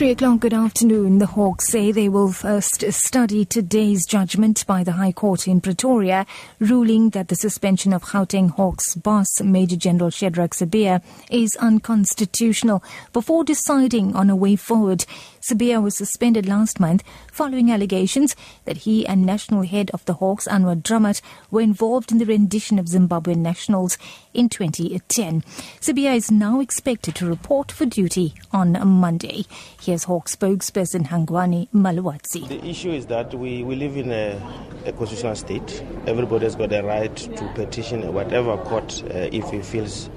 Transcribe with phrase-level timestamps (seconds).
[0.00, 1.18] Three o'clock, good afternoon.
[1.18, 6.24] The Hawks say they will first study today's judgment by the High Court in Pretoria,
[6.58, 12.82] ruling that the suspension of Gauteng Hawks boss, Major General Shadrack Sibiya, is unconstitutional
[13.12, 15.04] before deciding on a way forward.
[15.40, 17.02] Sibiya was suspended last month
[17.32, 22.18] following allegations that he and national head of the Hawks, Anwar Dramat, were involved in
[22.18, 23.96] the rendition of Zimbabwean nationals
[24.34, 25.42] in 2010.
[25.80, 29.44] Sibiya is now expected to report for duty on Monday.
[29.80, 32.46] Here's Hawks spokesperson Hangwani Mulaudzi.
[32.46, 34.36] The issue is that we, we live in a,
[34.84, 35.82] a constitutional state.
[36.06, 40.10] Everybody has got a right to petition whatever court uh, if he feels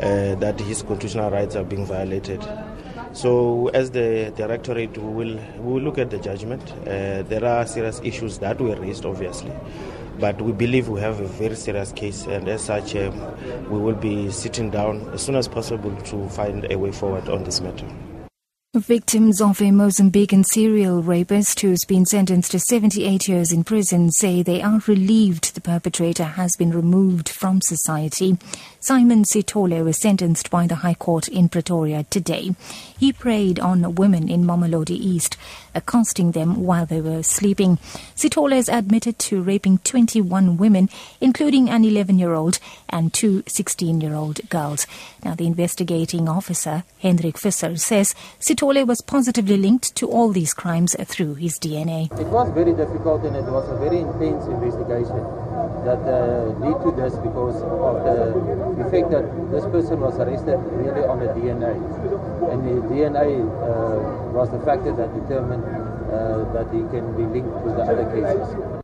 [0.00, 2.42] uh, that his constitutional rights are being violated.
[3.12, 6.62] So, as the directorate, we will, we will look at the judgment.
[6.86, 9.52] Uh, there are serious issues that were raised, obviously,
[10.18, 13.14] but we believe we have a very serious case, and as such, um,
[13.70, 17.44] we will be sitting down as soon as possible to find a way forward on
[17.44, 17.86] this matter.
[18.74, 24.42] Victims of a Mozambican serial rapist who's been sentenced to 78 years in prison say
[24.42, 28.38] they are relieved the perpetrator has been removed from society.
[28.80, 32.54] Simon Sithole was sentenced by the High Court in Pretoria today.
[32.98, 35.36] He preyed on women in Mamelodi East,
[35.74, 37.76] accosting them while they were sleeping.
[38.16, 40.88] Sithole has admitted to raping 21 women,
[41.20, 44.86] including an 11-year-old and two 16-year-old girls.
[45.22, 48.14] Now, the investigating officer, Hendrik Visser, says
[48.62, 52.04] Sithole was positively linked to all these crimes through his DNA.
[52.20, 55.18] It was very difficult and it was a very intense investigation
[55.82, 61.02] that uh, lead to this because of the effect that this person was arrested really
[61.02, 61.74] on the DNA.
[62.52, 67.66] And the DNA uh, was the factor that determined uh, that he can be linked
[67.66, 68.81] to the other cases.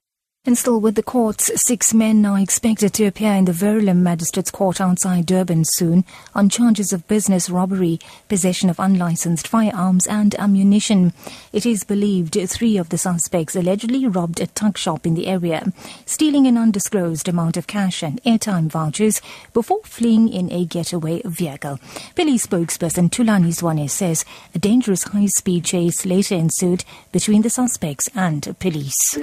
[0.49, 4.51] And still with the courts, six men are expected to appear in the Verulam Magistrates
[4.51, 7.99] Court outside Durban soon on charges of business robbery,
[8.31, 11.13] possession of unlicensed firearms and ammunition.
[11.53, 15.71] It is believed three of the suspects allegedly robbed a tuck shop in the area,
[16.07, 19.21] stealing an undisclosed amount of cash and airtime vouchers
[19.53, 21.79] before fleeing in a getaway vehicle.
[22.17, 28.57] Police spokesperson Thulani Zwane says a dangerous high-speed chase later ensued between the suspects and
[28.59, 29.19] police.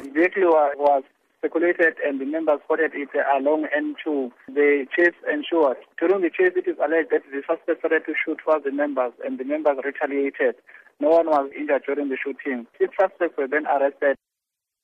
[0.78, 1.04] Was
[1.46, 4.32] speculated and the members spotted it along uh, N2.
[4.48, 5.78] The chase ensured.
[6.00, 9.14] During the chase, it is alleged that the suspect started to shoot towards the members
[9.24, 10.56] and the members retaliated.
[11.00, 12.66] No one was injured during the shooting.
[12.80, 14.18] Six suspects were then arrested.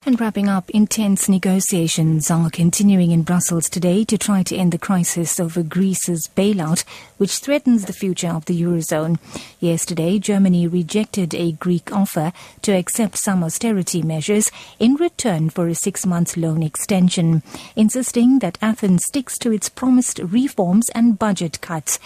[0.04, 4.78] And wrapping up, intense negotiations are continuing in Brussels today to try to end the
[4.78, 6.82] crisis over Greece's bailout,
[7.18, 9.20] which threatens the future of the Eurozone.
[9.60, 15.74] Yesterday, Germany rejected a Greek offer to accept some austerity measures in return for a
[15.76, 17.44] six month loan extension,
[17.76, 22.00] insisting that Athens sticks to its promised reforms and budget cuts.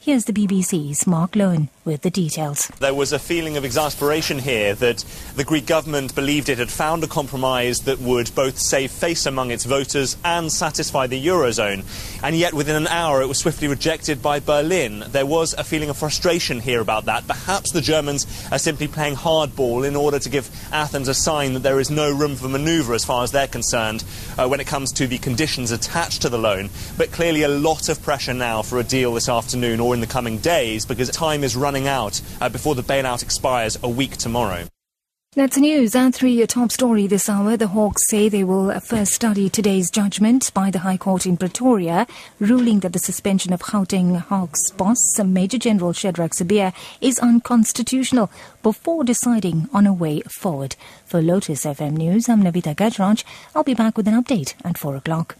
[0.00, 2.68] Here's the BBC's Mark Lowen with the details.
[2.78, 5.04] There was a feeling of exasperation here that
[5.34, 9.50] the Greek government believed it had found a compromise that would both save face among
[9.50, 11.84] its voters and satisfy the Eurozone.
[12.22, 15.04] And yet, within an hour, it was swiftly rejected by Berlin.
[15.08, 17.26] There was a feeling of frustration here about that.
[17.26, 21.64] Perhaps the Germans are simply playing hardball in order to give Athens a sign that
[21.64, 24.04] there is no room for manoeuvre as far as they're concerned
[24.38, 26.70] uh, when it comes to the conditions attached to the loan.
[26.96, 30.06] But clearly, a lot of pressure now for a deal this afternoon or in the
[30.06, 34.18] coming days because time is running running out uh, before the bailout expires a week
[34.18, 34.66] tomorrow.
[35.34, 35.94] That's news.
[35.94, 37.56] And three, top story this hour.
[37.56, 42.06] The Hawks say they will first study today's judgment by the High Court in Pretoria,
[42.38, 48.30] ruling that the suspension of Gauteng Hawks boss, Major General Shadrack Sibiya, is unconstitutional
[48.62, 50.76] before deciding on a way forward.
[51.06, 53.24] For Lotus FM News, I'm Navitha Gajraj.
[53.54, 55.38] I'll be back with an update at 4 o'clock.